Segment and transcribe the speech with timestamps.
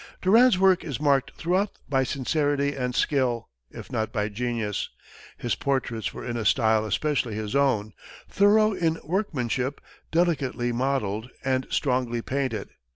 [0.19, 4.89] Durand's work is marked throughout by sincerity and skill, if not by genius.
[5.37, 7.93] His portraits were in a style especially his own,
[8.27, 9.79] thorough in workmanship,
[10.11, 12.69] delicately modelled and strongly painted.